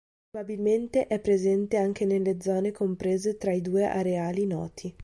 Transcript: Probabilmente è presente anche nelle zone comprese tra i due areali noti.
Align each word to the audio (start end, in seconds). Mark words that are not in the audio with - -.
Probabilmente 0.31 1.05
è 1.05 1.19
presente 1.19 1.77
anche 1.77 2.05
nelle 2.05 2.41
zone 2.41 2.71
comprese 2.71 3.37
tra 3.37 3.51
i 3.53 3.61
due 3.61 3.85
areali 3.85 4.47
noti. 4.47 4.95